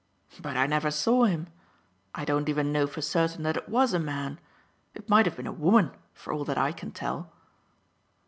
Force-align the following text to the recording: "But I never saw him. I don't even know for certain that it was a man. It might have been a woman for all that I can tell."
"But 0.41 0.57
I 0.57 0.65
never 0.65 0.89
saw 0.89 1.25
him. 1.25 1.45
I 2.15 2.25
don't 2.25 2.49
even 2.49 2.71
know 2.71 2.87
for 2.87 3.03
certain 3.03 3.43
that 3.43 3.55
it 3.55 3.69
was 3.69 3.93
a 3.93 3.99
man. 3.99 4.39
It 4.95 5.07
might 5.07 5.27
have 5.27 5.35
been 5.37 5.45
a 5.45 5.51
woman 5.51 5.91
for 6.11 6.33
all 6.33 6.43
that 6.45 6.57
I 6.57 6.71
can 6.71 6.89
tell." 6.89 7.31